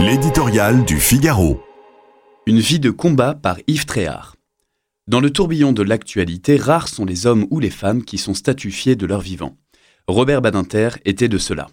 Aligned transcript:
L'éditorial 0.00 0.84
du 0.84 1.00
Figaro. 1.00 1.60
Une 2.46 2.60
vie 2.60 2.78
de 2.78 2.90
combat 2.90 3.34
par 3.34 3.58
Yves 3.66 3.84
Tréhard. 3.84 4.36
Dans 5.08 5.18
le 5.18 5.30
tourbillon 5.30 5.72
de 5.72 5.82
l'actualité, 5.82 6.56
rares 6.56 6.86
sont 6.86 7.04
les 7.04 7.26
hommes 7.26 7.48
ou 7.50 7.58
les 7.58 7.68
femmes 7.68 8.04
qui 8.04 8.16
sont 8.16 8.32
statufiés 8.32 8.94
de 8.94 9.06
leur 9.06 9.20
vivant. 9.20 9.56
Robert 10.06 10.40
Badinter 10.40 10.90
était 11.04 11.26
de 11.26 11.36
cela. 11.36 11.66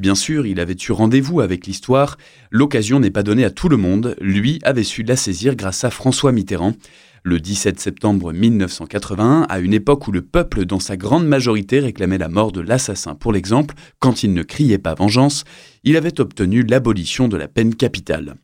Bien 0.00 0.16
sûr, 0.16 0.44
il 0.44 0.58
avait 0.58 0.74
eu 0.88 0.90
rendez-vous 0.90 1.40
avec 1.40 1.68
l'histoire, 1.68 2.18
l'occasion 2.50 2.98
n'est 2.98 3.12
pas 3.12 3.22
donnée 3.22 3.44
à 3.44 3.50
tout 3.50 3.68
le 3.68 3.76
monde, 3.76 4.16
lui 4.20 4.58
avait 4.64 4.82
su 4.82 5.04
la 5.04 5.14
saisir 5.14 5.54
grâce 5.54 5.84
à 5.84 5.90
François 5.90 6.32
Mitterrand. 6.32 6.74
Le 7.22 7.38
17 7.38 7.78
septembre 7.78 8.32
1981, 8.32 9.42
à 9.48 9.60
une 9.60 9.72
époque 9.72 10.08
où 10.08 10.12
le 10.12 10.22
peuple 10.22 10.64
dans 10.64 10.80
sa 10.80 10.96
grande 10.96 11.28
majorité 11.28 11.78
réclamait 11.78 12.18
la 12.18 12.28
mort 12.28 12.50
de 12.50 12.60
l'assassin 12.60 13.14
pour 13.14 13.32
l'exemple, 13.32 13.76
quand 14.00 14.24
il 14.24 14.34
ne 14.34 14.42
criait 14.42 14.78
pas 14.78 14.96
vengeance, 14.96 15.44
il 15.84 15.96
avait 15.96 16.20
obtenu 16.20 16.64
l'abolition 16.64 17.28
de 17.28 17.36
la 17.36 17.46
peine 17.46 17.76
capitale. 17.76 18.34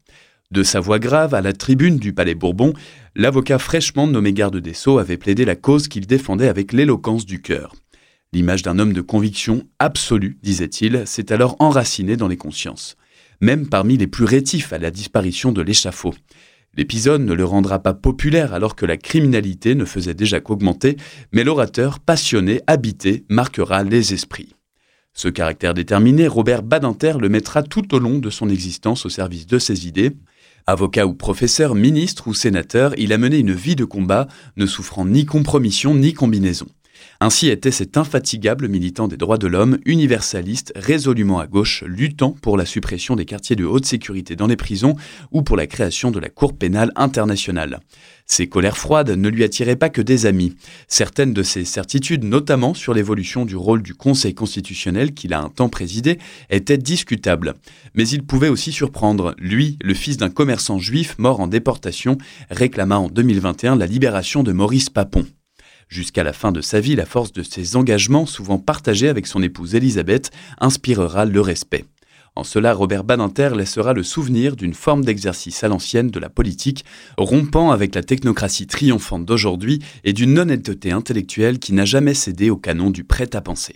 De 0.52 0.62
sa 0.62 0.78
voix 0.78 1.00
grave 1.00 1.34
à 1.34 1.40
la 1.40 1.52
tribune 1.52 1.98
du 1.98 2.12
Palais 2.12 2.36
Bourbon, 2.36 2.74
l'avocat 3.16 3.58
fraîchement 3.58 4.06
nommé 4.06 4.32
garde 4.32 4.58
des 4.58 4.72
Sceaux 4.72 4.98
avait 4.98 5.16
plaidé 5.16 5.44
la 5.44 5.56
cause 5.56 5.88
qu'il 5.88 6.06
défendait 6.06 6.48
avec 6.48 6.72
l'éloquence 6.72 7.26
du 7.26 7.42
cœur. 7.42 7.74
L'image 8.32 8.62
d'un 8.62 8.78
homme 8.78 8.92
de 8.92 9.00
conviction 9.00 9.64
absolue, 9.80 10.38
disait-il, 10.44 11.02
s'est 11.04 11.32
alors 11.32 11.56
enracinée 11.58 12.16
dans 12.16 12.28
les 12.28 12.36
consciences, 12.36 12.96
même 13.40 13.68
parmi 13.68 13.96
les 13.96 14.06
plus 14.06 14.24
rétifs 14.24 14.72
à 14.72 14.78
la 14.78 14.92
disparition 14.92 15.50
de 15.50 15.62
l'échafaud. 15.62 16.14
L'épisode 16.76 17.22
ne 17.22 17.32
le 17.32 17.44
rendra 17.44 17.80
pas 17.80 17.92
populaire 17.92 18.54
alors 18.54 18.76
que 18.76 18.86
la 18.86 18.96
criminalité 18.96 19.74
ne 19.74 19.84
faisait 19.84 20.14
déjà 20.14 20.38
qu'augmenter, 20.38 20.96
mais 21.32 21.42
l'orateur 21.42 21.98
passionné, 21.98 22.60
habité, 22.68 23.24
marquera 23.28 23.82
les 23.82 24.14
esprits. 24.14 24.54
Ce 25.12 25.26
caractère 25.26 25.74
déterminé, 25.74 26.28
Robert 26.28 26.62
Badinter 26.62 27.14
le 27.20 27.28
mettra 27.28 27.64
tout 27.64 27.96
au 27.96 27.98
long 27.98 28.20
de 28.20 28.30
son 28.30 28.48
existence 28.48 29.06
au 29.06 29.08
service 29.08 29.48
de 29.48 29.58
ses 29.58 29.88
idées. 29.88 30.12
Avocat 30.68 31.08
ou 31.08 31.14
professeur, 31.14 31.74
ministre 31.74 32.28
ou 32.28 32.34
sénateur, 32.34 32.94
il 32.96 33.12
a 33.12 33.18
mené 33.18 33.38
une 33.38 33.52
vie 33.52 33.74
de 33.74 33.84
combat, 33.84 34.28
ne 34.56 34.66
souffrant 34.66 35.04
ni 35.04 35.26
compromission 35.26 35.96
ni 35.96 36.12
combinaison. 36.12 36.66
Ainsi 37.20 37.48
était 37.48 37.70
cet 37.70 37.96
infatigable 37.96 38.68
militant 38.68 39.08
des 39.08 39.16
droits 39.16 39.38
de 39.38 39.46
l'homme, 39.46 39.78
universaliste, 39.84 40.72
résolument 40.76 41.38
à 41.38 41.46
gauche, 41.46 41.84
luttant 41.86 42.32
pour 42.40 42.56
la 42.56 42.64
suppression 42.64 43.16
des 43.16 43.24
quartiers 43.24 43.56
de 43.56 43.64
haute 43.64 43.86
sécurité 43.86 44.36
dans 44.36 44.46
les 44.46 44.56
prisons 44.56 44.96
ou 45.30 45.42
pour 45.42 45.56
la 45.56 45.66
création 45.66 46.10
de 46.10 46.18
la 46.18 46.28
Cour 46.28 46.56
pénale 46.56 46.92
internationale. 46.96 47.80
Ses 48.26 48.46
colères 48.46 48.76
froides 48.76 49.10
ne 49.10 49.28
lui 49.28 49.42
attiraient 49.42 49.74
pas 49.74 49.88
que 49.88 50.00
des 50.00 50.24
amis. 50.24 50.54
Certaines 50.86 51.34
de 51.34 51.42
ses 51.42 51.64
certitudes, 51.64 52.22
notamment 52.22 52.74
sur 52.74 52.94
l'évolution 52.94 53.44
du 53.44 53.56
rôle 53.56 53.82
du 53.82 53.92
Conseil 53.92 54.34
constitutionnel 54.34 55.14
qu'il 55.14 55.34
a 55.34 55.40
un 55.40 55.48
temps 55.48 55.68
présidé, 55.68 56.18
étaient 56.48 56.78
discutables. 56.78 57.54
Mais 57.94 58.08
il 58.08 58.22
pouvait 58.22 58.48
aussi 58.48 58.70
surprendre. 58.70 59.34
Lui, 59.38 59.78
le 59.82 59.94
fils 59.94 60.16
d'un 60.16 60.30
commerçant 60.30 60.78
juif 60.78 61.16
mort 61.18 61.40
en 61.40 61.48
déportation, 61.48 62.18
réclama 62.50 62.98
en 62.98 63.08
2021 63.08 63.74
la 63.74 63.86
libération 63.86 64.44
de 64.44 64.52
Maurice 64.52 64.90
Papon. 64.90 65.26
Jusqu'à 65.90 66.22
la 66.22 66.32
fin 66.32 66.52
de 66.52 66.60
sa 66.60 66.78
vie, 66.78 66.94
la 66.94 67.04
force 67.04 67.32
de 67.32 67.42
ses 67.42 67.74
engagements, 67.74 68.24
souvent 68.24 68.58
partagés 68.58 69.08
avec 69.08 69.26
son 69.26 69.42
épouse 69.42 69.74
Elisabeth, 69.74 70.30
inspirera 70.60 71.24
le 71.24 71.40
respect. 71.40 71.84
En 72.36 72.44
cela, 72.44 72.72
Robert 72.72 73.02
Badinter 73.02 73.50
laissera 73.56 73.92
le 73.92 74.04
souvenir 74.04 74.54
d'une 74.54 74.72
forme 74.72 75.04
d'exercice 75.04 75.64
à 75.64 75.68
l'ancienne 75.68 76.10
de 76.10 76.20
la 76.20 76.28
politique, 76.28 76.84
rompant 77.18 77.72
avec 77.72 77.94
la 77.96 78.04
technocratie 78.04 78.68
triomphante 78.68 79.26
d'aujourd'hui 79.26 79.80
et 80.04 80.12
d'une 80.12 80.38
honnêteté 80.38 80.92
intellectuelle 80.92 81.58
qui 81.58 81.72
n'a 81.72 81.84
jamais 81.84 82.14
cédé 82.14 82.50
au 82.50 82.56
canon 82.56 82.90
du 82.90 83.02
prêt-à-penser. 83.02 83.74